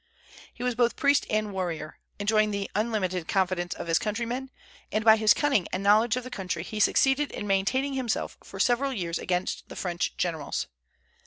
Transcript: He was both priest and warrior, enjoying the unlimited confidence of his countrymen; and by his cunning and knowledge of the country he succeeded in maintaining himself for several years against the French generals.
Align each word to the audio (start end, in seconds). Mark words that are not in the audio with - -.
He 0.51 0.63
was 0.63 0.73
both 0.73 0.95
priest 0.95 1.27
and 1.29 1.53
warrior, 1.53 1.99
enjoying 2.17 2.49
the 2.49 2.71
unlimited 2.73 3.27
confidence 3.27 3.75
of 3.75 3.85
his 3.85 3.99
countrymen; 3.99 4.49
and 4.91 5.05
by 5.05 5.15
his 5.15 5.35
cunning 5.35 5.67
and 5.71 5.83
knowledge 5.83 6.15
of 6.15 6.23
the 6.23 6.31
country 6.31 6.63
he 6.63 6.79
succeeded 6.79 7.31
in 7.31 7.45
maintaining 7.45 7.93
himself 7.93 8.35
for 8.43 8.59
several 8.59 8.93
years 8.93 9.19
against 9.19 9.69
the 9.69 9.75
French 9.75 10.17
generals. 10.17 10.65